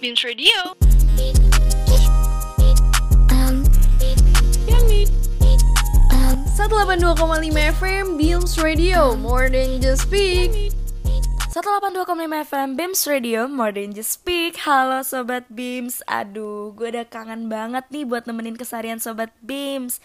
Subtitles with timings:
[0.00, 0.48] Beams Radio.
[3.30, 3.64] Um,
[4.66, 5.06] Yummy.
[6.12, 10.72] um, 182,5 FM Beams Radio More than just speak
[11.48, 17.48] 182,5 FM Beams Radio More than just speak Halo Sobat Beams Aduh gue udah kangen
[17.48, 19.96] banget nih buat nemenin kesarian Sobat Beams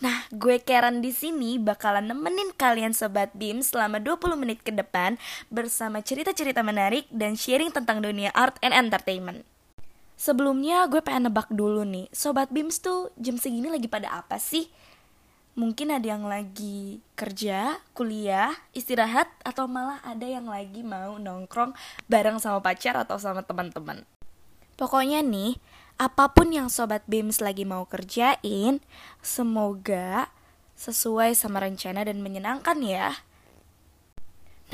[0.00, 5.20] Nah, gue Karen di sini bakalan nemenin kalian Sobat Beams selama 20 menit ke depan
[5.52, 9.44] bersama cerita-cerita menarik dan sharing tentang dunia art and entertainment.
[10.16, 14.68] Sebelumnya gue pengen nebak dulu nih, Sobat Beams tuh jam segini lagi pada apa sih?
[15.56, 21.72] Mungkin ada yang lagi kerja, kuliah, istirahat, atau malah ada yang lagi mau nongkrong
[22.12, 24.04] bareng sama pacar atau sama teman-teman.
[24.76, 25.56] Pokoknya nih,
[25.96, 28.84] apa pun yang Sobat Beams lagi mau kerjain,
[29.24, 30.28] semoga
[30.76, 33.24] sesuai sama rencana dan menyenangkan ya.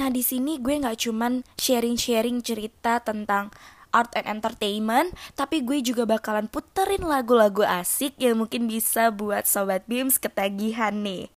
[0.03, 3.55] Nah di sini gue nggak cuman sharing-sharing cerita tentang
[3.93, 9.87] art and entertainment, tapi gue juga bakalan puterin lagu-lagu asik yang mungkin bisa buat Sobat
[9.87, 11.31] Beams ketagihan nih.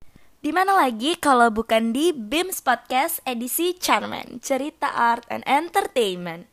[0.43, 6.51] Di mana lagi kalau bukan di Beams Podcast edisi Charman, cerita art and entertainment.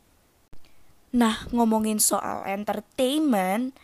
[1.10, 3.74] Nah, ngomongin soal entertainment,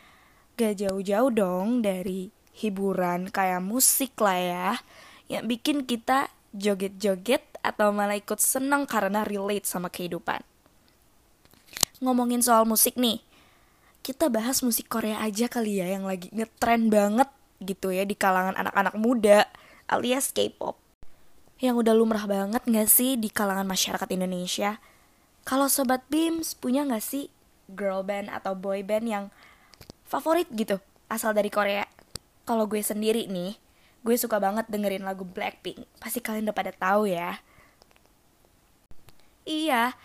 [0.55, 4.71] gak jauh-jauh dong dari hiburan kayak musik lah ya,
[5.27, 10.39] yang bikin kita joget-joget atau malah ikut senang karena relate sama kehidupan.
[12.05, 13.25] Ngomongin soal musik nih,
[14.05, 17.27] kita bahas musik Korea aja kali ya yang lagi ngetren banget
[17.65, 19.49] gitu ya di kalangan anak-anak muda
[19.89, 20.77] alias K-pop.
[21.57, 24.77] Yang udah lumrah banget gak sih di kalangan masyarakat Indonesia?
[25.49, 27.33] Kalau Sobat Beams punya gak sih
[27.73, 29.25] girl band atau boy band yang
[30.05, 30.77] favorit gitu
[31.09, 31.89] asal dari Korea?
[32.45, 33.57] Kalau gue sendiri nih,
[34.05, 35.83] gue suka banget dengerin lagu Blackpink.
[35.99, 37.41] Pasti kalian udah pada tahu ya.
[39.49, 39.97] Iya,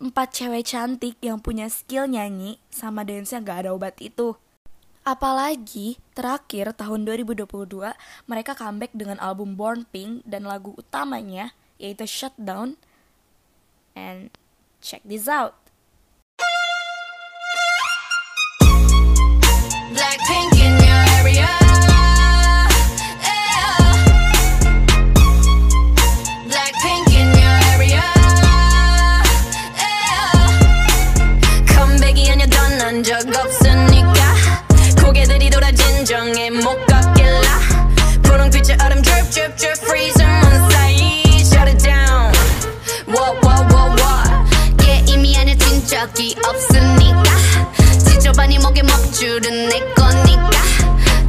[0.00, 4.32] empat cewek cantik yang punya skill nyanyi sama dance-nya gak ada obat itu.
[5.04, 7.44] Apalagi terakhir tahun 2022
[8.24, 12.80] mereka comeback dengan album Born Pink dan lagu utamanya yaitu Shutdown.
[13.92, 14.32] And
[14.80, 15.59] check this out.
[48.50, 50.50] 지저분이 목에 먹줄은 내 거니까.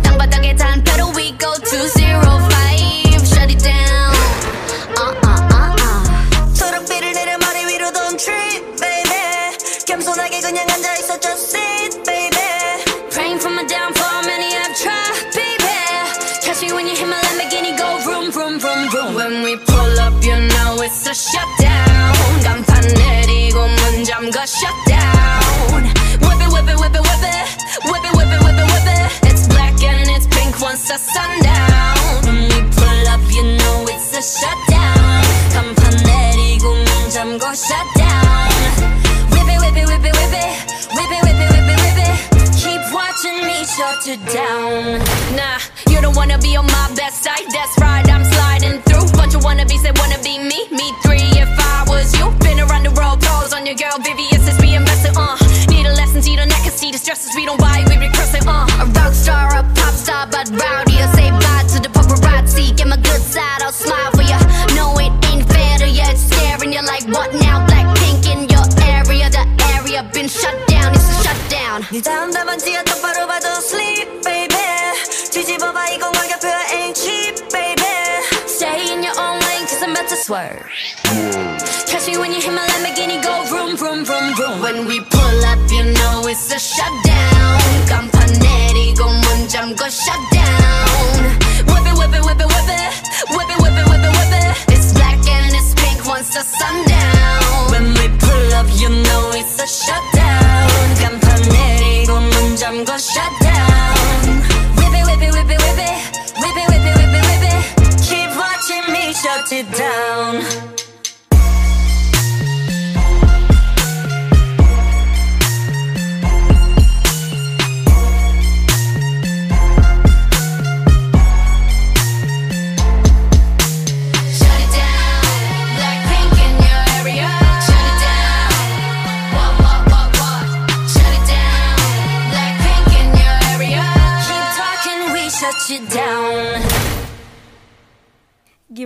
[0.02, 2.11] 땅바닥에 단패로 we go to zero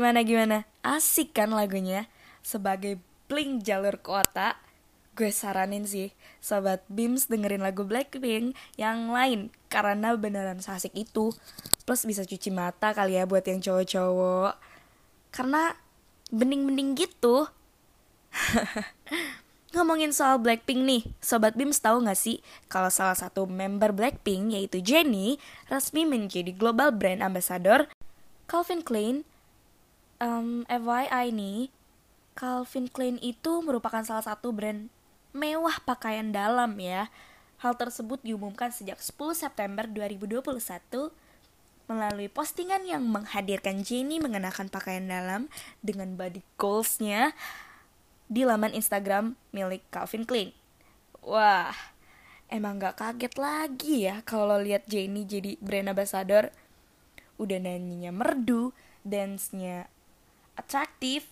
[0.06, 0.58] Gimana gimana?
[0.86, 2.06] Asik kan lagunya?
[2.46, 4.54] Sebagai bling jalur kota,
[5.18, 11.34] gue saranin sih sobat Bims dengerin lagu Blackpink yang lain karena beneran asik itu.
[11.90, 14.54] Plus bisa cuci mata kali ya buat yang cowok-cowok.
[15.34, 15.74] Karena
[16.30, 17.50] bening-bening gitu.
[19.74, 24.86] Ngomongin soal Blackpink nih, Sobat Bims tahu gak sih kalau salah satu member Blackpink yaitu
[24.86, 27.90] Jennie resmi menjadi global brand ambassador
[28.46, 29.26] Calvin Klein.
[30.24, 31.68] Um, FYI nih,
[32.36, 34.88] Calvin Klein itu merupakan salah satu brand
[35.36, 37.12] mewah pakaian dalam ya.
[37.60, 41.12] Hal tersebut diumumkan sejak 10 September 2021
[41.86, 45.52] melalui postingan yang menghadirkan Jennie mengenakan pakaian dalam
[45.86, 47.36] dengan body goalsnya
[48.26, 50.50] di laman Instagram milik Calvin Klein.
[51.22, 51.76] Wah,
[52.50, 56.50] emang gak kaget lagi ya kalau lihat Jennie jadi brand ambassador.
[57.36, 58.72] Udah nyanyinya merdu,
[59.04, 59.92] dance-nya
[60.56, 61.28] atraktif,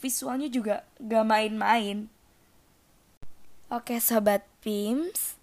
[0.00, 2.08] visualnya juga gak main-main.
[3.66, 5.34] Oke sobat Pims,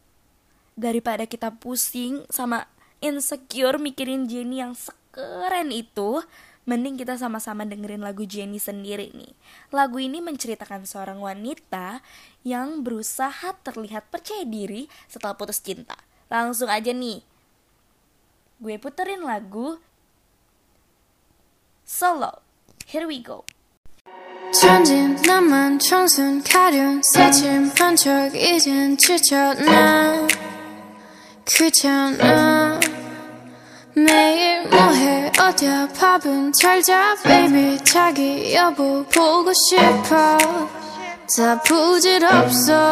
[0.79, 2.71] daripada kita pusing sama
[3.03, 6.23] insecure mikirin Jennie yang sekeren itu,
[6.63, 9.35] Mending kita sama-sama dengerin lagu Jenny sendiri nih.
[9.75, 11.99] Lagu ini menceritakan seorang wanita
[12.47, 15.99] yang berusaha terlihat percaya diri setelah putus cinta.
[16.31, 17.19] Langsung aja nih.
[18.63, 19.75] Gue puterin lagu
[21.83, 22.42] Solo.
[22.87, 23.43] Here we go.
[24.53, 30.27] 천진 나만 청순 가련 새침 반짝 이젠 지쳤나?
[31.45, 32.79] 귀찮아
[33.95, 35.31] 매일 뭐해?
[35.39, 35.87] 어디야?
[35.97, 37.15] 밥은 잘자?
[37.23, 40.37] Baby 자기 여보 보고 싶어.
[41.35, 42.91] 다 부질없어.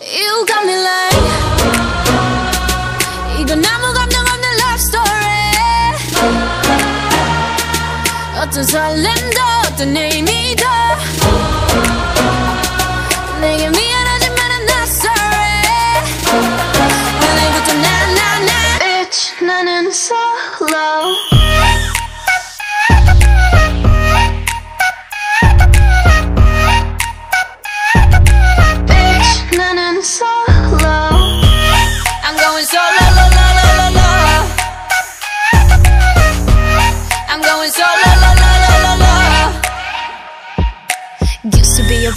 [0.00, 1.91] You got me like
[8.62, 10.31] i Zalimdat, the name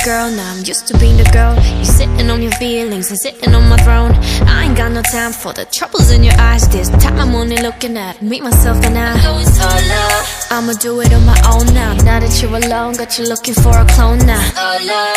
[0.04, 1.54] girl, now I'm used to being the girl.
[1.78, 4.12] You sitting on your feelings and sitting on my throne.
[4.46, 6.68] I ain't got no time for the troubles in your eyes.
[6.68, 9.22] This time I'm only looking at me, myself, and I.
[9.22, 10.02] Going solo.
[10.50, 11.94] I'ma do it on my own now.
[12.04, 14.42] Now that you're alone, got you looking for a clone now.
[14.54, 15.14] Solo.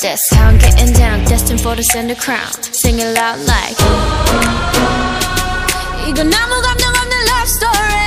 [0.00, 2.52] That's how I'm getting down, destined for the center crown.
[2.72, 3.76] Sing it loud like.
[6.08, 8.02] 이건 아무 감정 없는 love story.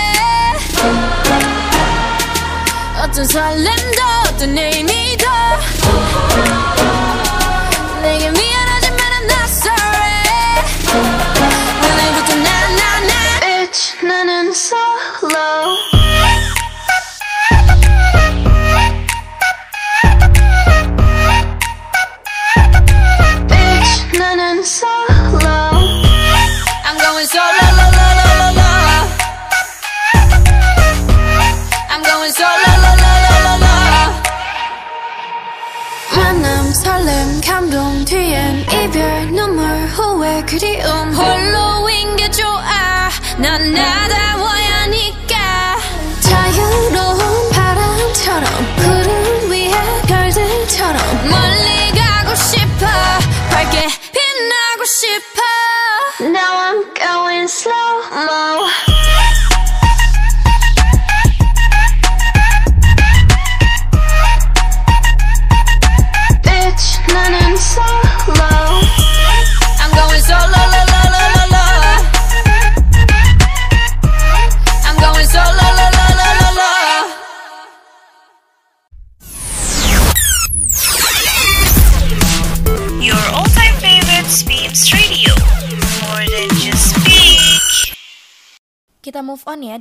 [3.02, 5.09] 어떤 설렘도 어떤 의미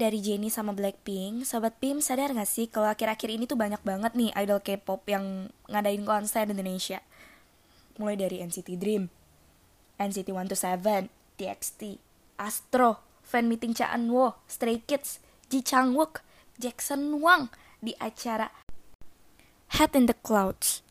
[0.10, 1.46] Dari Jennie sama Blackpink.
[1.46, 5.54] Sobat Pim sadar gak sih kalau akhir-akhir ini tuh banyak banget nih idol K-pop yang
[5.70, 6.98] ngadain konser di Indonesia.
[8.02, 9.06] Mulai dari NCT Dream,
[10.02, 11.82] NCT 127, TXT,
[12.42, 15.22] Astro, fan meeting Cha Eun-woo, Stray Kids,
[15.54, 16.26] Ji Chang-wook,
[16.58, 18.50] Jackson Wang di acara
[19.78, 20.82] Head in the Clouds.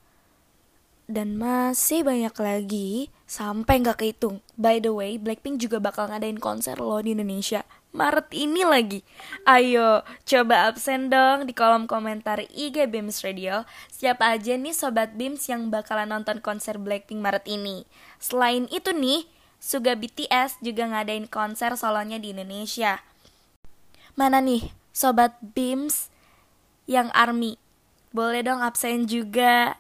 [1.11, 4.45] Dan masih banyak lagi sampai nggak kehitung.
[4.55, 9.01] By the way, Blackpink juga bakal ngadain konser loh di Indonesia Maret ini lagi.
[9.49, 13.65] Ayo, coba absen dong di kolom komentar IG Bims Radio.
[13.89, 17.89] Siapa aja nih sobat Bims yang bakalan nonton konser Blackpink Maret ini.
[18.21, 19.25] Selain itu nih,
[19.59, 23.03] Suga BTS juga ngadain konser solonya di Indonesia.
[24.15, 26.15] Mana nih sobat Bims
[26.87, 27.59] yang ARMY?
[28.15, 29.75] Boleh dong absen juga.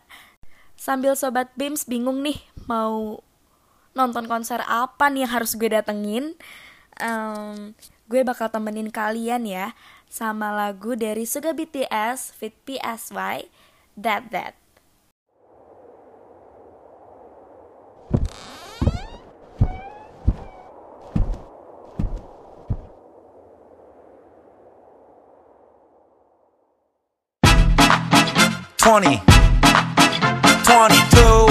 [0.74, 3.22] Sambil sobat Bims bingung nih mau
[3.94, 6.34] nonton konser apa nih yang harus gue datengin
[7.02, 7.74] um,
[8.08, 9.76] gue bakal temenin kalian ya
[10.08, 13.52] sama lagu dari Suga BTS Fit PSY
[14.00, 14.56] That That
[28.88, 29.20] Twenty,
[30.64, 31.44] twenty-two,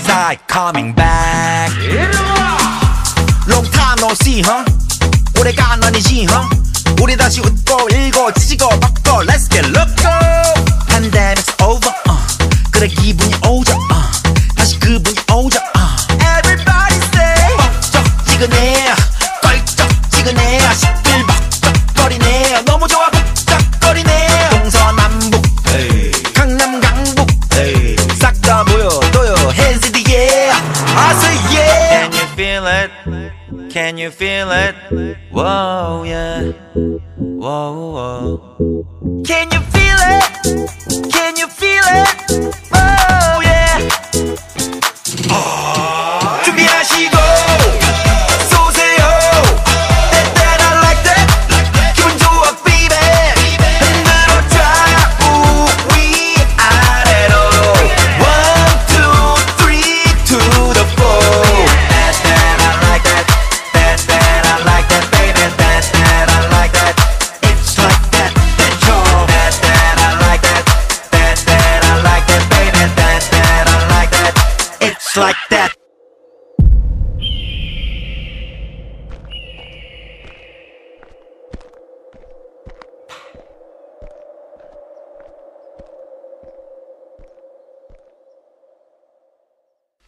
[0.00, 1.68] side coming back.
[3.44, 4.77] Long time no see, huh?
[5.38, 6.48] 오래간 아니지, huh?
[7.00, 10.10] 우리 다시 웃고 일고 지지고 뻗고 Let's get loco.
[10.88, 12.18] Pandemic's over, uh.
[12.72, 14.54] 그래 기분이 오죠, uh.
[14.56, 15.94] 다시 그분이 오죠, uh.
[16.18, 18.77] Everybody say, 벅적 지근해, 껄쩍지근해,
[33.88, 34.74] Can you feel it?
[35.32, 36.52] Whoa, yeah.
[37.16, 39.22] Whoa, whoa.
[39.24, 40.27] Can you feel it?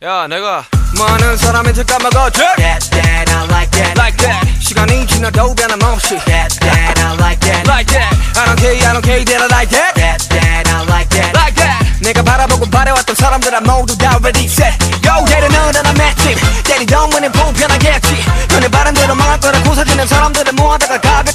[0.02, 0.64] 야 내가
[0.98, 4.00] 많은 사람한테 까먹어줘 That that I like that.
[4.00, 7.68] Like that 시간이 지나도 변함없이 That that I like that.
[7.68, 10.80] Like that I don't care I don't care that I like that That that I
[10.88, 11.36] like that.
[11.36, 14.72] Like that 내가 바라보고 바래왔던 사람들아 모두 다 ready set
[15.04, 20.98] Yo 때려 넣으라 나 맷집 때리던 문은 불편하겠지 너네 바람대로 망할 거라 고사지는 사람들을 모아다가
[20.98, 21.29] 가볍게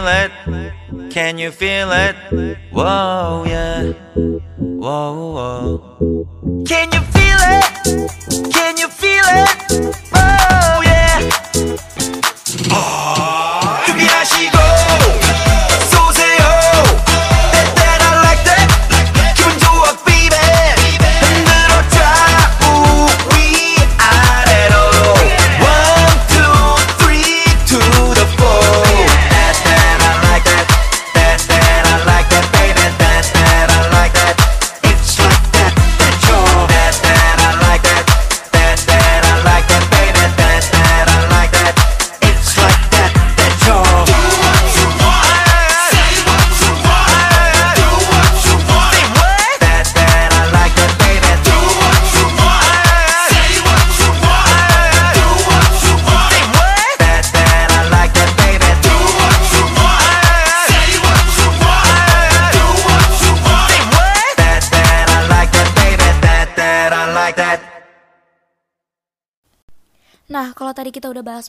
[0.00, 1.10] feel it?
[1.10, 2.16] Can you feel it?
[2.72, 3.92] Whoa, yeah.
[4.56, 6.64] Whoa, whoa.
[6.66, 6.99] Can you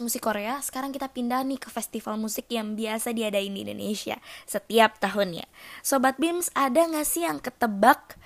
[0.01, 4.17] musik Korea, sekarang kita pindah nih ke festival musik yang biasa diadain di Indonesia
[4.49, 5.45] setiap tahunnya.
[5.85, 8.17] Sobat Bims, ada nggak sih yang ketebak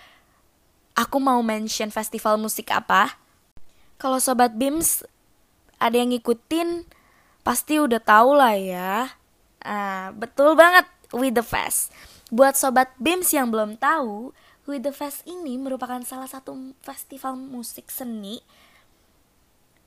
[0.95, 3.19] aku mau mention festival musik apa?
[3.99, 5.03] Kalau Sobat Bims
[5.75, 6.87] ada yang ngikutin,
[7.43, 9.11] pasti udah tahu lah ya.
[9.61, 11.91] Ah, betul banget, With The Fest.
[12.31, 14.31] Buat Sobat Bims yang belum tahu,
[14.65, 18.41] With The Fest ini merupakan salah satu festival musik seni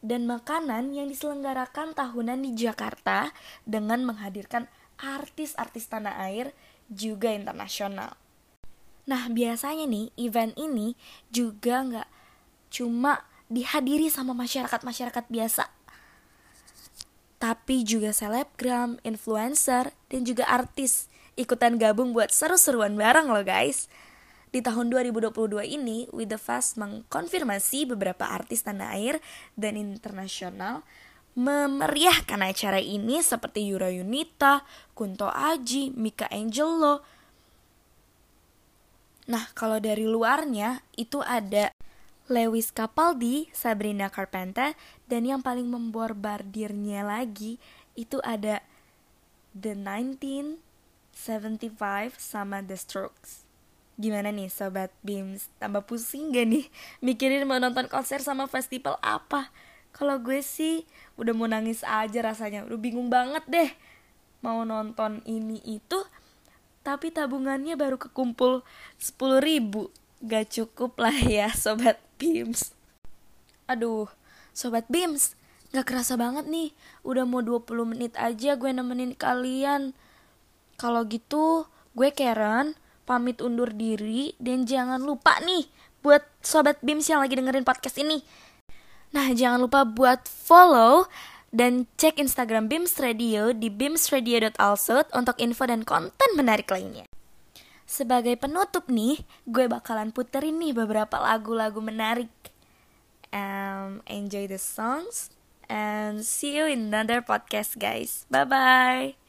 [0.04, 3.34] dan makanan yang diselenggarakan tahunan di Jakarta
[3.66, 6.54] dengan menghadirkan artis-artis tanah air
[6.90, 8.14] juga internasional.
[9.08, 10.92] Nah, biasanya nih event ini
[11.32, 12.08] juga nggak
[12.68, 15.64] cuma dihadiri sama masyarakat-masyarakat biasa,
[17.40, 23.86] tapi juga selebgram, influencer, dan juga artis ikutan gabung buat seru-seruan bareng loh guys.
[24.48, 29.20] Di tahun 2022 ini, With The Fast mengkonfirmasi beberapa artis tanah air
[29.60, 30.84] dan internasional
[31.38, 34.66] memeriahkan acara ini seperti Yura Yunita,
[34.98, 37.06] Kunto Aji, Mika Angelo.
[39.30, 41.70] Nah, kalau dari luarnya itu ada
[42.26, 44.74] Lewis Capaldi, Sabrina Carpenter,
[45.06, 47.62] dan yang paling memborbardirnya lagi
[47.94, 48.60] itu ada
[49.54, 50.58] The 1975
[52.18, 53.47] sama The Strokes.
[53.98, 55.50] Gimana nih Sobat Beams?
[55.58, 56.70] Tambah pusing gak nih
[57.02, 59.50] mikirin mau nonton konser sama festival apa?
[59.90, 60.86] Kalau gue sih
[61.18, 62.62] udah mau nangis aja rasanya.
[62.62, 63.70] Udah bingung banget deh
[64.38, 65.98] mau nonton ini itu.
[66.86, 68.62] Tapi tabungannya baru kekumpul
[69.02, 69.90] 10 ribu.
[70.22, 72.70] Gak cukup lah ya Sobat Beams.
[73.66, 74.06] Aduh,
[74.54, 75.34] Sobat Beams,
[75.74, 76.70] gak kerasa banget nih.
[77.02, 79.90] Udah mau 20 menit aja gue nemenin kalian.
[80.78, 81.66] Kalau gitu,
[81.98, 82.78] gue Karen
[83.08, 85.64] pamit undur diri dan jangan lupa nih
[86.04, 88.20] buat sobat Bims yang lagi dengerin podcast ini.
[89.16, 91.08] Nah, jangan lupa buat follow
[91.48, 97.08] dan cek Instagram Bims Radio di bimsradio.alsut untuk info dan konten menarik lainnya.
[97.88, 102.28] Sebagai penutup nih, gue bakalan puterin nih beberapa lagu-lagu menarik.
[103.32, 105.32] Um, enjoy the songs
[105.72, 108.28] and see you in another podcast guys.
[108.28, 109.27] Bye-bye.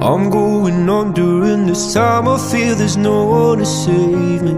[0.00, 2.28] I'm going on during this time.
[2.28, 4.54] I feel there's no one to save me.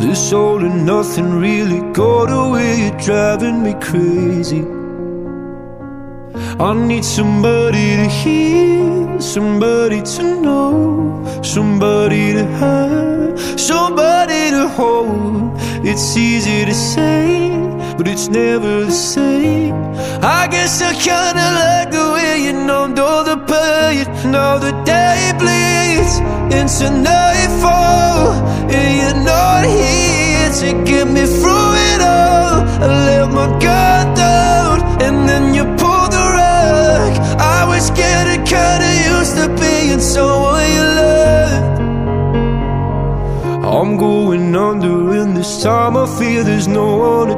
[0.00, 4.64] This all and nothing really got away, you're driving me crazy.
[6.58, 15.52] I need somebody to hear, somebody to know, somebody to have, somebody to hold.
[15.84, 17.50] It's easy to say,
[17.98, 19.74] but it's never the same.
[20.22, 24.06] I guess I kinda like the way you numbed all the pain.
[24.30, 26.14] Now the day bleeds
[26.58, 28.34] into nightfall,
[28.76, 32.62] and you're not here to get me through it all.
[32.84, 37.12] I let my guard down, and then you pulled the rug.
[37.56, 41.78] I was getting kinda used to being someone you loved.
[43.76, 47.37] I'm going under, and this time I feel there's no one to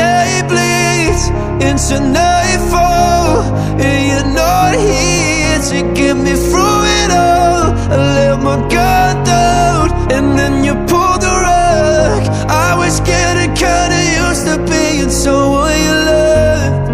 [1.71, 3.43] into nightfall,
[3.79, 7.71] and you're not here to get me through it all.
[7.93, 12.23] I let my guard down, and then you pulled the rug.
[12.49, 16.89] I was getting kinda used to being someone you loved.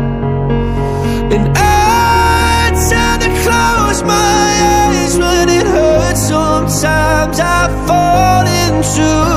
[1.33, 6.21] And I tend to close my eyes when it hurts.
[6.27, 9.36] Sometimes I fall into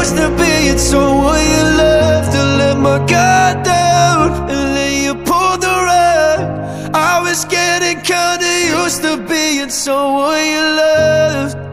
[0.00, 2.24] used to being someone you love.
[2.32, 6.40] To let my guard down, and then you pulled the rug.
[6.94, 11.69] I was getting kinda used to being someone you loved.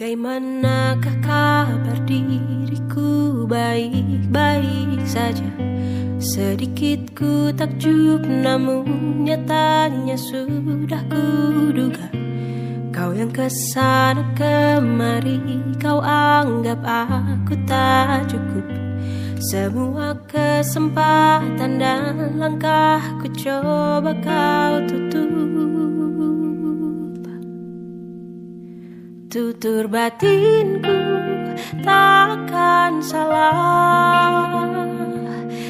[0.00, 3.44] Bagaimanakah kabar diriku?
[3.44, 5.44] Baik-baik saja.
[6.16, 8.88] Sedikit ku takjub namun
[9.28, 12.08] nyatanya sudah kuduga
[12.88, 15.36] Kau yang ke sana kemari
[15.76, 18.72] Kau anggap aku tak cukup.
[19.52, 25.49] Semua kesempatan dan langkah ku coba kau tutup
[29.30, 30.90] Tutur batinku
[31.86, 34.58] takkan salah.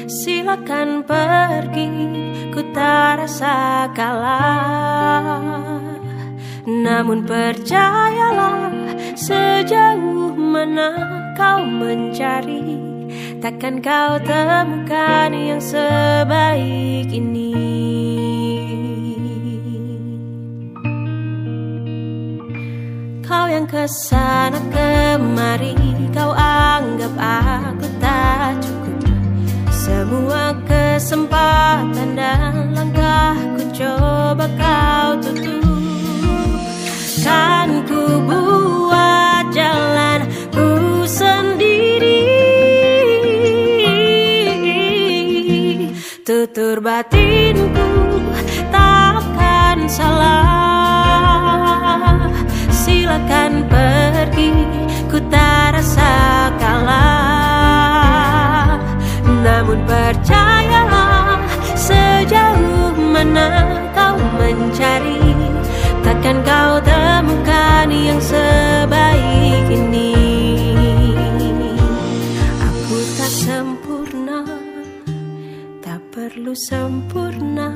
[0.09, 1.93] Silakan pergi
[2.49, 5.77] ku tak rasa kalah.
[6.65, 8.73] Namun percayalah
[9.13, 10.89] sejauh mana
[11.37, 12.81] kau mencari
[13.45, 17.70] Takkan kau temukan yang sebaik ini
[23.31, 25.71] Kau yang ke sana kemari.
[26.11, 29.07] Kau anggap aku tak cukup.
[29.71, 35.63] Semua kesempatan dan langkah Ku coba kau tutup.
[37.23, 40.67] Kan ku buat jalan ku
[41.07, 42.27] sendiri.
[46.27, 47.30] Tutur batinku
[55.11, 56.11] ku tak rasa
[56.57, 57.61] kalah.
[59.41, 61.41] Namun percayalah
[61.73, 65.33] sejauh mana kau mencari
[66.01, 70.13] Takkan kau temukan yang sebaik ini.
[72.61, 74.45] Aku tak sempurna
[75.81, 77.73] Tak perlu sempurna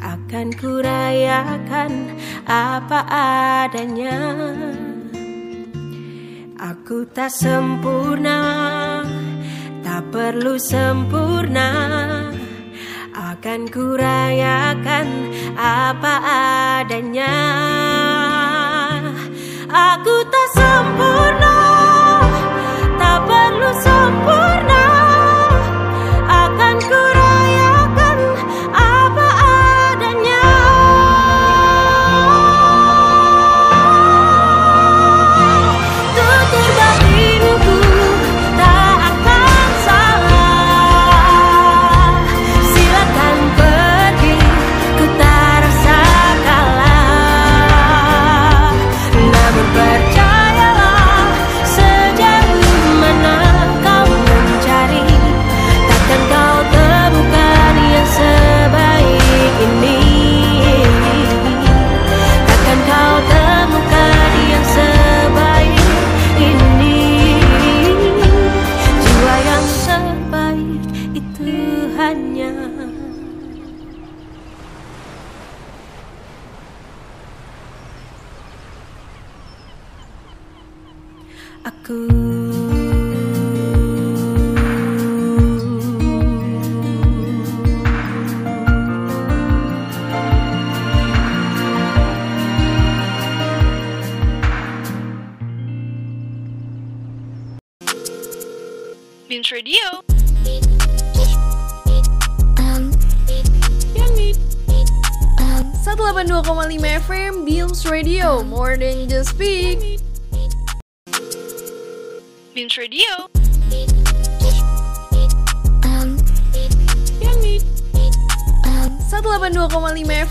[0.00, 3.00] Akan kurayakan apa
[3.64, 4.20] adanya
[6.84, 8.44] Aku tak sempurna
[9.80, 11.72] Tak perlu sempurna.
[13.08, 16.14] Akan kurayakan apa
[16.84, 17.40] adanya.
[19.64, 21.56] Aku tak sempurna
[23.00, 24.93] Tak perlu sempurna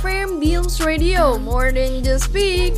[0.03, 1.39] FM Beams Radio.
[1.39, 2.75] More than just speak.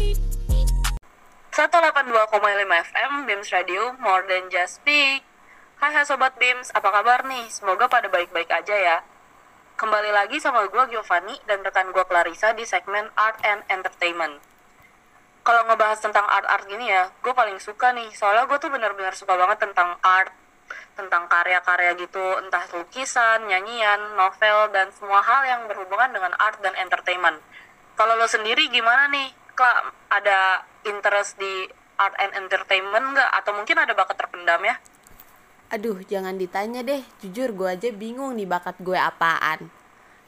[1.58, 2.30] 182,5
[2.62, 5.26] FM BIMS Radio More Than Just Speak.
[5.82, 7.50] Hai hai Sobat BIMS, apa kabar nih?
[7.50, 8.98] Semoga pada baik-baik aja ya.
[9.74, 14.38] Kembali lagi sama gue Giovanni dan rekan gue Clarissa di segmen Art and Entertainment.
[15.42, 18.14] Kalau ngebahas tentang art-art gini ya, gue paling suka nih.
[18.14, 20.30] Soalnya gue tuh bener-bener suka banget tentang art
[20.96, 26.74] Tentang karya-karya gitu, entah lukisan, nyanyian, novel, dan semua hal yang berhubungan dengan art dan
[26.80, 27.38] entertainment
[27.96, 29.32] Kalau lo sendiri gimana nih?
[29.56, 33.30] Kak, ada interest di art and entertainment nggak?
[33.40, 34.76] Atau mungkin ada bakat terpendam ya?
[35.72, 37.02] Aduh, jangan ditanya deh.
[37.24, 39.72] Jujur gue aja bingung nih bakat gue apaan.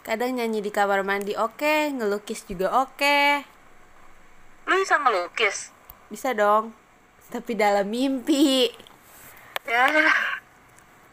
[0.02, 3.43] Kadang nyanyi di kamar mandi oke, ngelukis juga oke.
[4.67, 5.76] Lu bisa ngelukis?
[6.08, 6.71] Bisa dong.
[7.28, 8.71] Tapi dalam mimpi.
[9.67, 9.84] Ya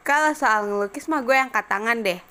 [0.07, 2.23] Kalau soal ngelukis mah gue yang tangan deh.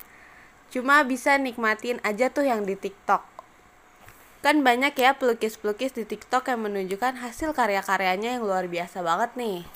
[0.72, 3.20] Cuma bisa nikmatin aja tuh yang di TikTok.
[4.40, 9.68] Kan banyak ya pelukis-pelukis di TikTok yang menunjukkan hasil karya-karyanya yang luar biasa banget nih.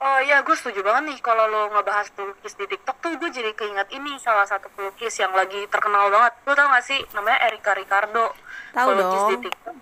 [0.00, 3.52] Oh iya, gue setuju banget nih kalau lo ngebahas pelukis di TikTok tuh gue jadi
[3.52, 6.32] keinget ini salah satu pelukis yang lagi terkenal banget.
[6.44, 8.32] Lo tau gak sih namanya Erika Ricardo?
[8.72, 9.44] Tahu pelukis di dong.
[9.48, 9.76] TikTok.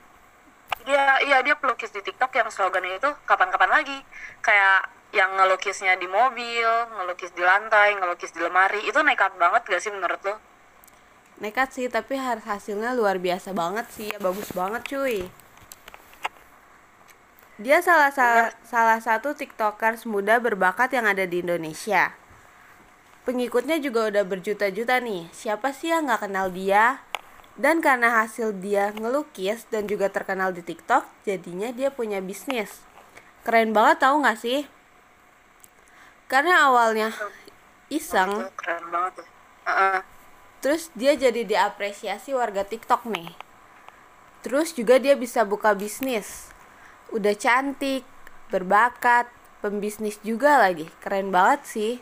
[0.86, 3.98] Dia iya dia pelukis di TikTok yang slogannya itu kapan-kapan lagi.
[4.42, 8.84] Kayak yang ngelukisnya di mobil, ngelukis di lantai, ngelukis di lemari.
[8.84, 10.36] Itu nekat banget gak sih menurut lo?
[11.38, 14.10] Nekat sih, tapi hasilnya luar biasa banget sih.
[14.10, 15.30] Ya, bagus banget cuy.
[17.58, 22.14] Dia salah sa- salah satu tiktokers muda berbakat yang ada di Indonesia.
[23.26, 25.26] Pengikutnya juga udah berjuta-juta nih.
[25.34, 27.02] Siapa sih yang nggak kenal dia?
[27.58, 32.86] Dan karena hasil dia ngelukis dan juga terkenal di TikTok, jadinya dia punya bisnis.
[33.42, 34.77] Keren banget tahu nggak sih?
[36.28, 37.08] Karena awalnya
[37.88, 39.24] iseng, keren banget.
[40.60, 43.32] Terus dia jadi diapresiasi warga TikTok nih.
[44.44, 46.52] Terus juga dia bisa buka bisnis.
[47.08, 48.04] Udah cantik,
[48.52, 49.32] berbakat,
[49.64, 50.92] pembisnis juga lagi.
[51.00, 51.94] Keren banget sih.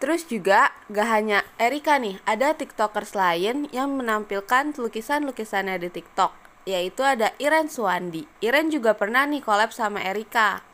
[0.00, 6.32] Terus juga gak hanya Erika nih, ada tiktokers lain yang menampilkan lukisan-lukisannya di TikTok.
[6.64, 8.24] Yaitu ada Iren Suwandi.
[8.40, 10.69] Iren juga pernah nih collab sama Erika.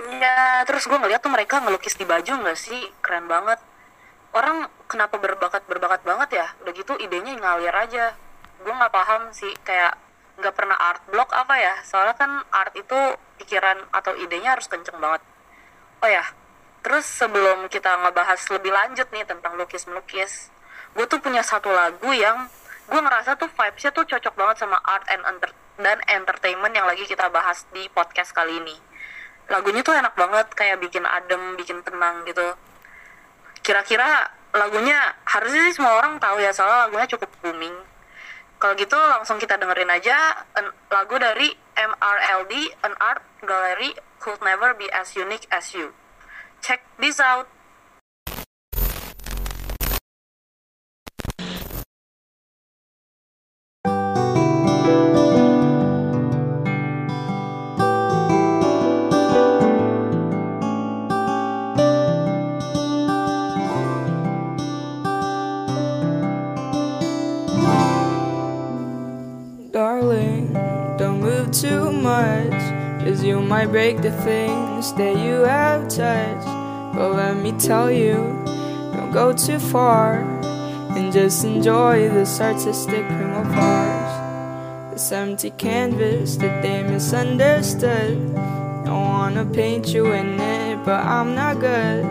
[0.00, 2.80] Iya, terus gue ngeliat tuh mereka ngelukis di baju nggak sih?
[3.04, 3.60] Keren banget.
[4.32, 6.46] Orang kenapa berbakat-berbakat banget ya?
[6.64, 8.16] Udah gitu idenya ngalir aja.
[8.64, 10.00] Gue nggak paham sih, kayak
[10.40, 11.74] nggak pernah art block apa ya?
[11.84, 12.96] Soalnya kan art itu
[13.36, 15.20] pikiran atau idenya harus kenceng banget.
[16.00, 16.24] Oh ya,
[16.80, 20.50] terus sebelum kita ngebahas lebih lanjut nih tentang lukis-melukis,
[20.96, 22.48] gue tuh punya satu lagu yang
[22.90, 27.06] gue ngerasa tuh vibes-nya tuh cocok banget sama art and enter dan entertainment yang lagi
[27.06, 28.91] kita bahas di podcast kali ini
[29.50, 32.54] lagunya tuh enak banget kayak bikin adem bikin tenang gitu.
[33.62, 37.76] Kira-kira lagunya harusnya sih semua orang tahu ya soalnya lagunya cukup booming.
[38.60, 40.46] Kalau gitu langsung kita dengerin aja
[40.92, 42.52] lagu dari MRLD
[42.86, 43.90] An Art Gallery
[44.22, 45.90] Could Never Be As Unique As You.
[46.62, 47.50] Check this out
[73.52, 76.46] might break the things that you have touched.
[76.96, 78.14] But let me tell you,
[78.94, 80.22] don't go too far.
[80.96, 84.94] And just enjoy this artistic room of ours.
[84.94, 88.16] This empty canvas that they misunderstood.
[88.86, 92.04] I wanna paint you in it, but I'm not good.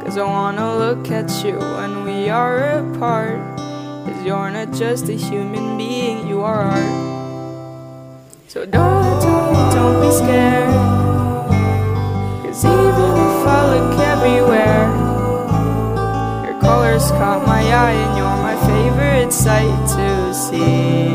[0.00, 3.40] Cause I wanna look at you when we are apart.
[4.06, 7.07] Cause you're not just a human being, you are art.
[8.58, 10.74] So darling, darling, don't be scared.
[12.42, 14.82] Cause even if I look everywhere,
[16.44, 21.06] your colors caught my eye and you're my favorite sight to see.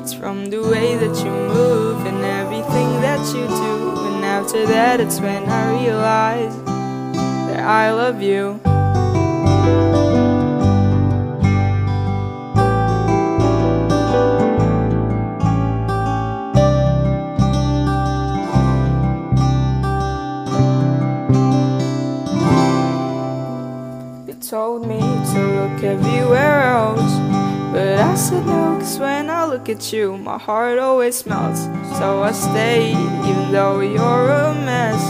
[0.00, 3.98] It's from the way that you move and everything that you do.
[4.06, 8.69] And after that, it's when I realize that I love you.
[24.50, 27.12] Told me to look everywhere else.
[27.72, 31.62] But I said no, cause when I look at you, my heart always melts.
[31.98, 32.96] So I stayed,
[33.28, 35.00] even though you're a mess.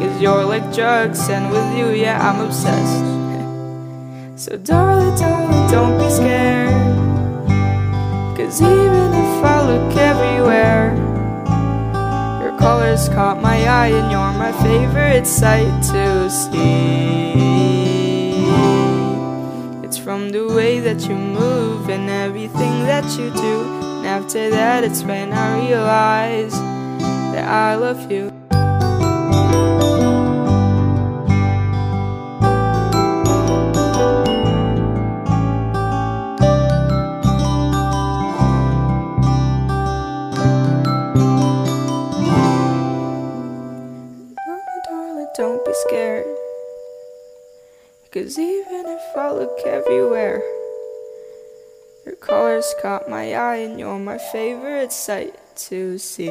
[0.00, 3.04] Cause you're like drugs, and with you, yeah, I'm obsessed.
[4.42, 6.74] so, darling, darling, don't be scared.
[8.36, 10.96] Cause even if I look everywhere,
[12.42, 17.51] your colors caught my eye, and you're my favorite sight to see.
[19.92, 23.60] It's from the way that you move and everything that you do.
[23.98, 26.52] And after that, it's when I realize
[27.34, 28.31] that I love you.
[48.22, 50.38] Cause even if I look everywhere,
[52.06, 55.34] your colors caught my eye, and you're my favorite sight
[55.66, 56.30] to see.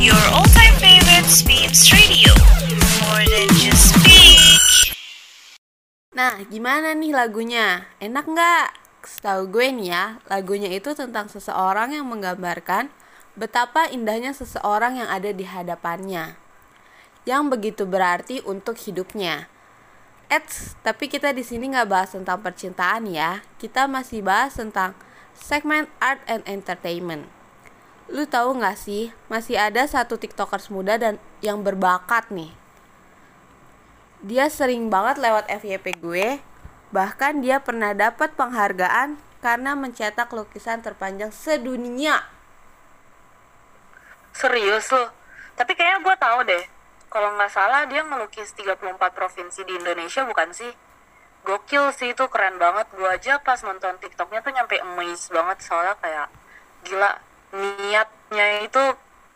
[0.00, 2.32] your all time favorite Beams Radio.
[3.04, 4.96] More than just speak.
[6.16, 7.92] Nah, gimana nih lagunya?
[8.00, 8.72] Enak nggak?
[9.04, 13.01] Setahu gue nih ya, lagunya itu tentang seseorang yang menggambarkan
[13.32, 16.36] betapa indahnya seseorang yang ada di hadapannya.
[17.24, 19.48] Yang begitu berarti untuk hidupnya.
[20.28, 23.44] Eits, tapi kita di sini nggak bahas tentang percintaan ya.
[23.56, 24.96] Kita masih bahas tentang
[25.36, 27.28] segmen art and entertainment.
[28.12, 32.52] Lu tahu nggak sih, masih ada satu tiktokers muda dan yang berbakat nih.
[34.20, 36.40] Dia sering banget lewat FYP gue,
[36.92, 42.22] bahkan dia pernah dapat penghargaan karena mencetak lukisan terpanjang sedunia.
[44.32, 45.12] Serius lo?
[45.54, 46.64] Tapi kayaknya gue tahu deh.
[47.12, 50.72] Kalau nggak salah dia ngelukis 34 provinsi di Indonesia bukan sih?
[51.44, 52.88] Gokil sih itu keren banget.
[52.96, 56.26] Gue aja pas nonton TikToknya tuh nyampe amazed banget soalnya kayak
[56.88, 57.12] gila
[57.52, 58.82] niatnya itu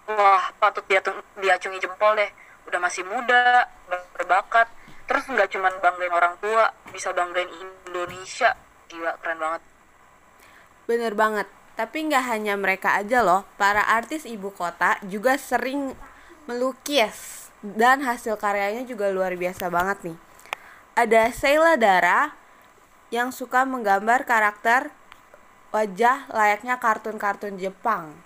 [0.08, 1.04] wah patut dia
[1.36, 2.30] diacungi jempol deh.
[2.66, 3.68] Udah masih muda,
[4.16, 4.72] berbakat.
[5.06, 8.56] Terus nggak cuman banggain orang tua, bisa banggain Indonesia.
[8.88, 9.62] Gila keren banget.
[10.88, 11.46] Bener banget.
[11.76, 15.92] Tapi nggak hanya mereka aja loh, para artis ibu kota juga sering
[16.48, 20.18] melukis dan hasil karyanya juga luar biasa banget nih.
[20.96, 22.32] Ada Sheila Dara
[23.12, 24.88] yang suka menggambar karakter
[25.68, 28.16] wajah layaknya kartun-kartun Jepang.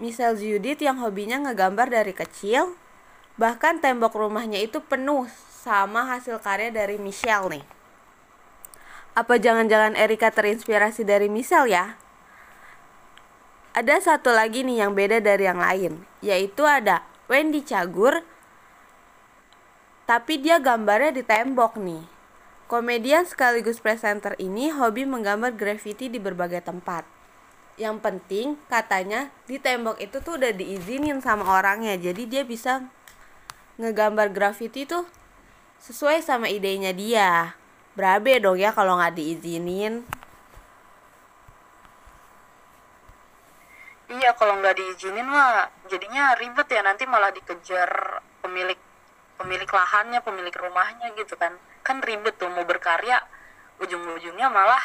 [0.00, 2.78] Michelle Judith yang hobinya ngegambar dari kecil,
[3.36, 5.28] bahkan tembok rumahnya itu penuh
[5.60, 7.64] sama hasil karya dari Michelle nih.
[9.12, 11.99] Apa jangan-jangan Erika terinspirasi dari Michelle ya?
[13.70, 18.26] Ada satu lagi nih yang beda dari yang lain, yaitu ada Wendy Cagur,
[20.10, 22.02] tapi dia gambarnya di tembok nih.
[22.66, 27.06] Komedian sekaligus presenter ini hobi menggambar graffiti di berbagai tempat.
[27.78, 32.90] Yang penting katanya di tembok itu tuh udah diizinin sama orangnya, jadi dia bisa
[33.78, 35.06] ngegambar graffiti tuh
[35.78, 37.54] sesuai sama idenya dia.
[37.94, 40.02] Berabe dong ya kalau nggak diizinin.
[44.10, 48.78] Iya kalau nggak diizinin mah jadinya ribet ya nanti malah dikejar pemilik
[49.38, 51.54] pemilik lahannya, pemilik rumahnya gitu kan.
[51.86, 53.22] Kan ribet tuh mau berkarya
[53.78, 54.82] ujung-ujungnya malah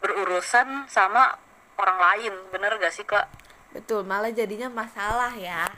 [0.00, 1.36] berurusan sama
[1.76, 2.34] orang lain.
[2.48, 3.28] Bener gak sih kak?
[3.76, 5.68] Betul, malah jadinya masalah ya.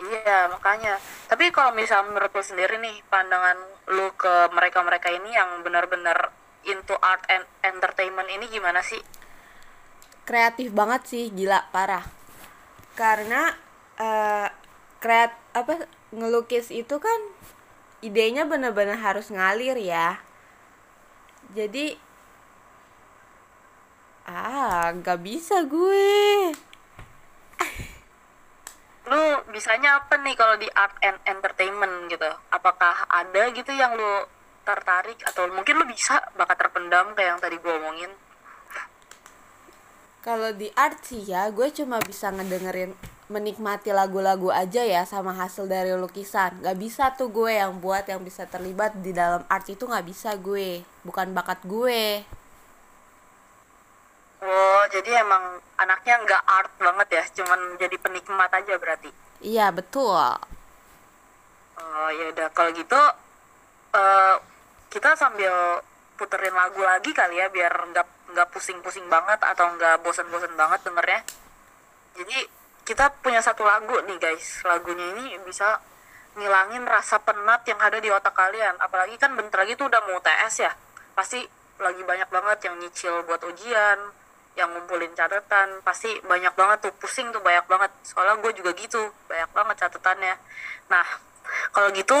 [0.00, 0.96] Iya makanya.
[1.28, 3.60] Tapi kalau misalnya menurut lu sendiri nih pandangan
[3.92, 6.32] lu ke mereka-mereka ini yang benar-benar
[6.64, 8.98] into art and entertainment ini gimana sih?
[10.28, 12.04] Kreatif banget sih gila parah.
[12.92, 13.56] Karena
[13.96, 14.52] uh,
[15.00, 17.20] kreat apa ngelukis itu kan
[18.04, 20.20] idenya bener-bener harus ngalir ya.
[21.56, 21.96] Jadi
[24.28, 26.52] ah nggak bisa gue.
[29.08, 32.28] Lu bisanya apa nih kalau di art and entertainment gitu?
[32.52, 34.28] Apakah ada gitu yang lu
[34.68, 38.12] tertarik atau mungkin lu bisa bakat terpendam kayak yang tadi gue omongin
[40.22, 42.92] kalau di art sih ya gue cuma bisa ngedengerin
[43.28, 46.64] menikmati lagu-lagu aja ya sama hasil dari lukisan.
[46.64, 50.32] Gak bisa tuh gue yang buat yang bisa terlibat di dalam art itu gak bisa
[50.40, 50.80] gue.
[51.04, 52.24] Bukan bakat gue.
[54.38, 59.10] Oh jadi emang anaknya nggak art banget ya cuman jadi penikmat aja berarti?
[59.42, 60.14] Iya betul.
[61.78, 62.48] Oh ya udah.
[62.54, 63.00] Kalau gitu
[63.94, 64.36] uh,
[64.88, 65.82] kita sambil
[66.14, 71.20] puterin lagu lagi kali ya biar nggak nggak pusing-pusing banget atau nggak bosan-bosan banget dengernya.
[72.18, 72.38] Jadi
[72.84, 74.64] kita punya satu lagu nih guys.
[74.64, 75.80] Lagunya ini bisa
[76.36, 78.76] ngilangin rasa penat yang ada di otak kalian.
[78.80, 80.72] Apalagi kan bentar lagi tuh udah mau UTS ya.
[81.12, 81.44] Pasti
[81.78, 83.98] lagi banyak banget yang nyicil buat ujian
[84.56, 85.84] yang ngumpulin catatan.
[85.84, 86.92] Pasti banyak banget tuh.
[86.96, 87.90] Pusing tuh banyak banget.
[88.02, 89.12] Soalnya gue juga gitu.
[89.28, 90.34] Banyak banget catatannya.
[90.88, 91.06] Nah
[91.72, 92.16] kalau gitu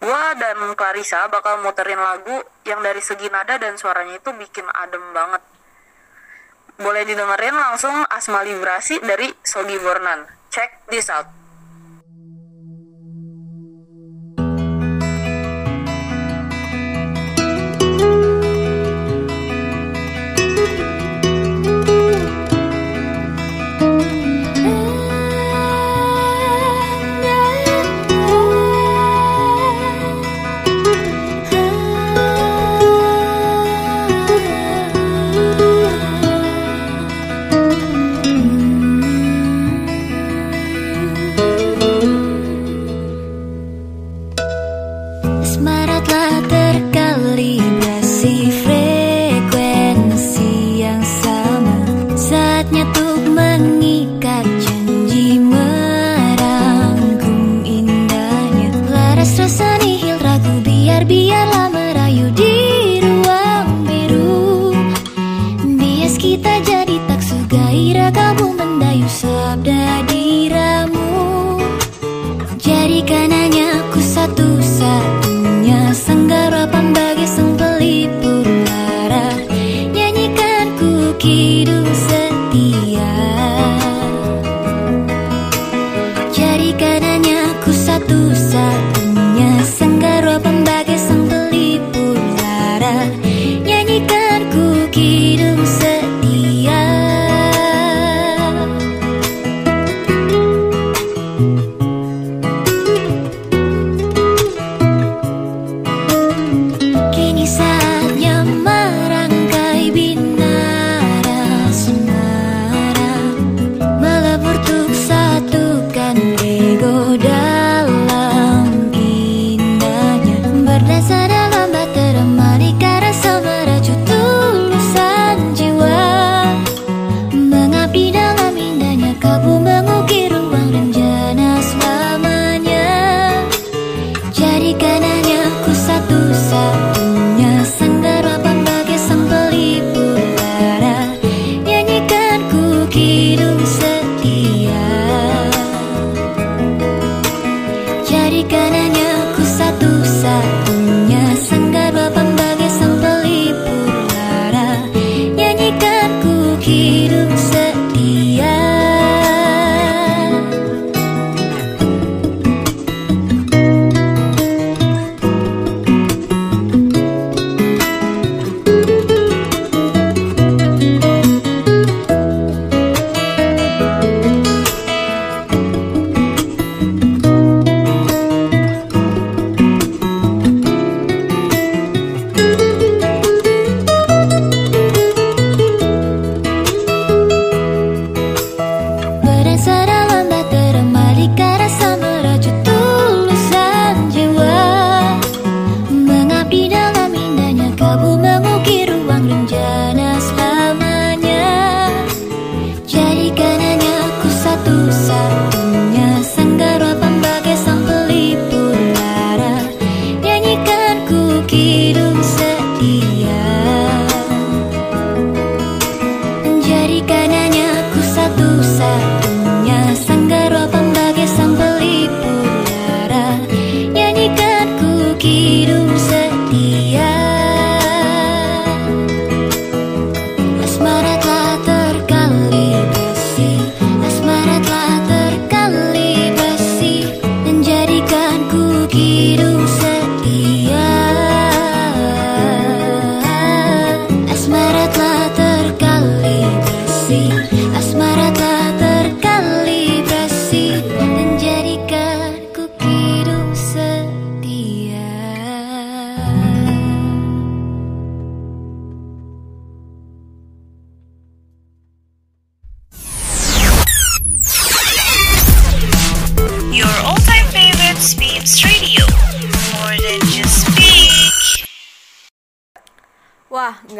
[0.00, 5.04] Gua dan Clarissa bakal muterin lagu yang dari segi nada dan suaranya itu bikin adem
[5.12, 5.44] banget.
[6.80, 10.24] Boleh didengerin langsung Asma Vibrasi dari Sogi Bornan.
[10.48, 11.39] Check this out.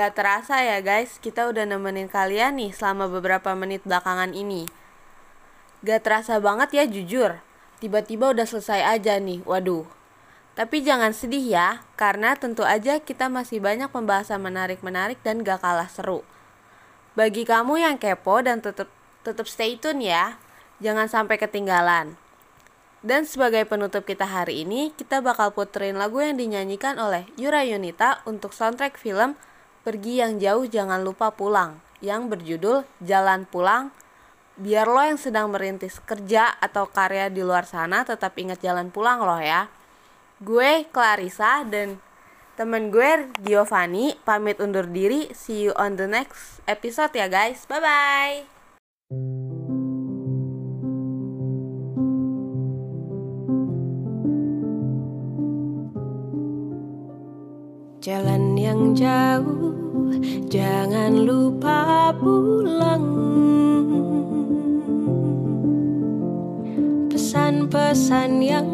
[0.01, 4.65] Nggak terasa ya guys, kita udah nemenin kalian nih selama beberapa menit belakangan ini.
[5.85, 7.37] Gak terasa banget ya jujur,
[7.85, 9.85] tiba-tiba udah selesai aja nih, waduh.
[10.57, 15.93] Tapi jangan sedih ya, karena tentu aja kita masih banyak pembahasan menarik-menarik dan gak kalah
[15.93, 16.25] seru.
[17.13, 18.89] Bagi kamu yang kepo dan tetap
[19.21, 20.41] tetap stay tune ya,
[20.81, 22.17] jangan sampai ketinggalan.
[23.05, 28.25] Dan sebagai penutup kita hari ini, kita bakal puterin lagu yang dinyanyikan oleh Yura Yunita
[28.25, 29.37] untuk soundtrack film
[29.81, 33.93] Pergi Yang Jauh Jangan Lupa Pulang yang berjudul Jalan Pulang.
[34.61, 39.25] Biar lo yang sedang merintis kerja atau karya di luar sana tetap ingat jalan pulang
[39.25, 39.73] loh ya.
[40.37, 41.97] Gue Clarissa dan
[42.61, 45.33] temen gue Giovanni pamit undur diri.
[45.33, 47.65] See you on the next episode ya guys.
[47.65, 49.40] Bye bye.
[58.81, 60.09] Yang jauh,
[60.49, 63.05] jangan lupa pulang.
[67.13, 68.69] Pesan-pesan yang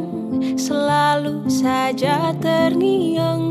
[0.54, 3.42] selalu saja terngiang.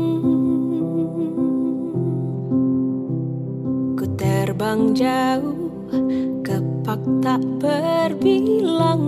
[4.00, 5.60] Ku terbang jauh,
[6.40, 9.04] kepak tak berbilang.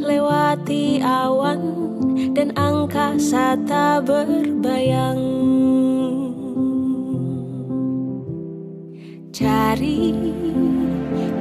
[0.00, 1.91] Lewati awan
[2.32, 5.20] dan angkasa tak berbayang.
[9.32, 10.12] Cari,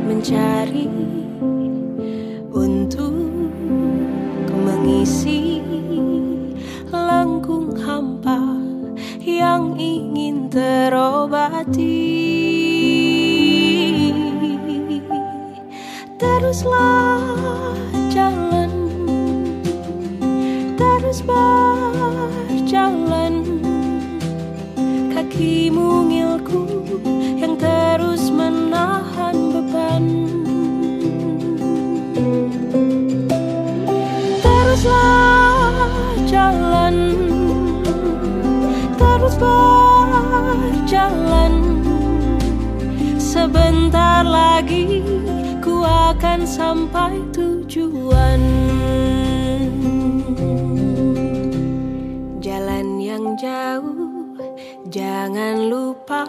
[0.08, 0.88] mencari
[2.52, 3.16] Untuk
[4.52, 5.60] mengisi
[6.92, 8.60] lengkung hampa
[9.24, 12.00] Yang ingin terobati.
[16.20, 17.20] Teruslah
[18.12, 18.41] jalan
[21.26, 23.34] berjalan.
[25.14, 26.66] Kaki mungilku
[27.38, 30.04] yang terus menahan beban.
[34.42, 35.90] Teruslah
[36.30, 36.96] jalan
[38.98, 41.54] Terus berjalan.
[43.22, 45.06] Sebentar lagi
[45.62, 48.42] ku akan sampai tujuan.
[53.42, 54.38] jauh
[54.86, 56.22] Jangan lupa.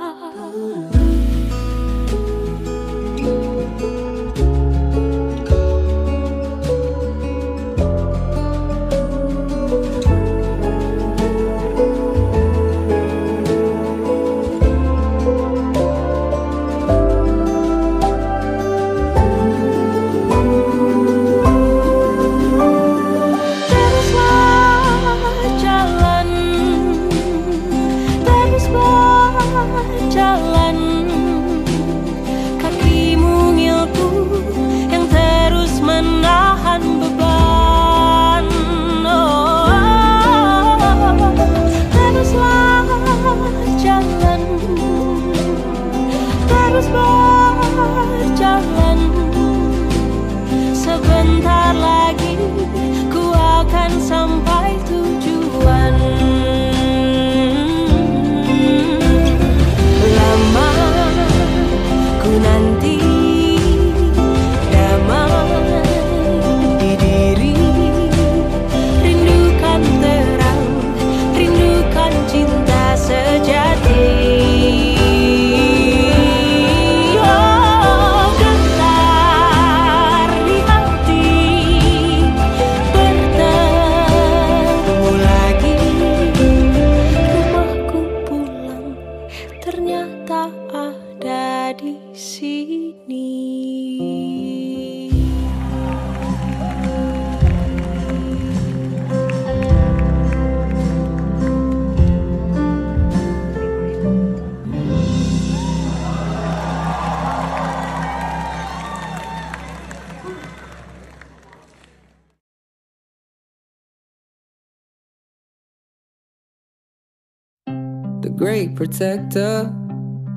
[118.67, 119.75] great protector.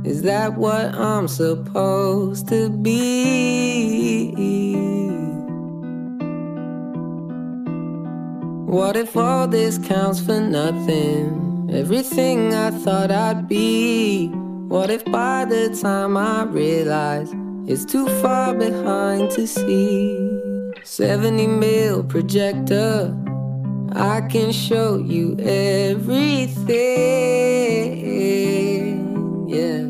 [0.04, 4.32] Is that what I'm supposed to be?
[8.66, 11.70] What if all this counts for nothing?
[11.72, 14.28] Everything I thought I'd be.
[14.68, 17.32] What if by the time I realize
[17.68, 20.74] it's too far behind to see?
[20.84, 23.25] 70 mil projector.
[23.94, 26.68] I can show you everything.
[29.48, 29.88] Yeah.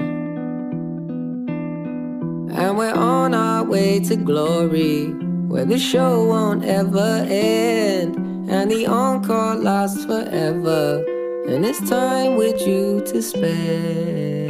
[2.58, 5.08] And we're on our way to glory,
[5.48, 8.16] where the show won't ever end.
[8.50, 11.04] And the encore lasts forever,
[11.48, 14.45] and it's time with you to spend.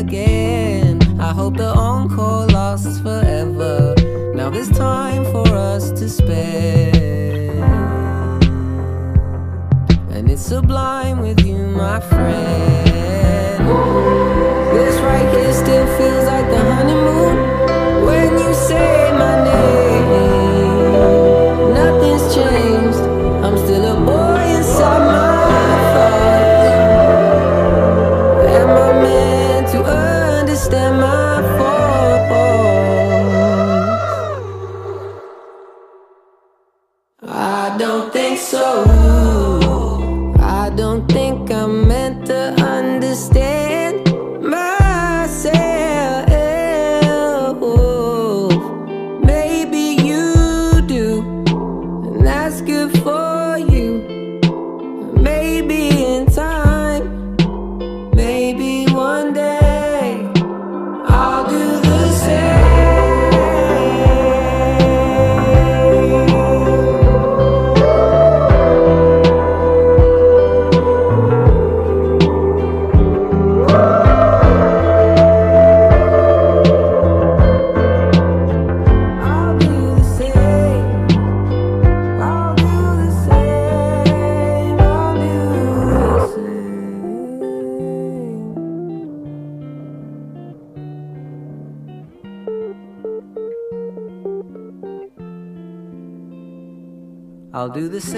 [0.00, 0.98] again.
[1.20, 1.72] I hope the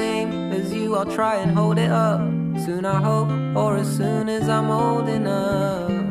[0.03, 0.96] same as you.
[0.96, 2.20] I'll try and hold it up.
[2.64, 6.01] Soon I hope, or as soon as I'm old enough.